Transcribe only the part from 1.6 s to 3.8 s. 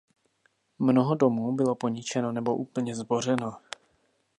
poničeno nebo úplně zbořeno.